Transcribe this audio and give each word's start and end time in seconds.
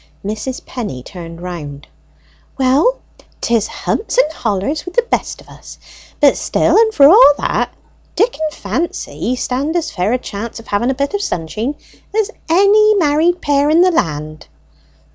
Mrs. 0.25 0.65
Penny 0.65 1.03
turned 1.03 1.41
round. 1.43 1.87
"Well, 2.57 3.01
'tis 3.39 3.67
humps 3.67 4.17
and 4.17 4.31
hollers 4.33 4.83
with 4.83 4.95
the 4.95 5.03
best 5.03 5.39
of 5.39 5.47
us; 5.47 5.77
but 6.19 6.35
still 6.37 6.75
and 6.75 6.91
for 6.91 7.07
all 7.07 7.33
that, 7.37 7.69
Dick 8.15 8.35
and 8.41 8.51
Fancy 8.51 9.35
stand 9.35 9.75
as 9.75 9.91
fair 9.91 10.11
a 10.11 10.17
chance 10.17 10.59
of 10.59 10.65
having 10.69 10.89
a 10.89 10.95
bit 10.95 11.13
of 11.13 11.21
sunsheen 11.21 11.75
as 12.17 12.31
any 12.49 12.95
married 12.95 13.43
pair 13.43 13.69
in 13.69 13.81
the 13.81 13.91
land." 13.91 14.47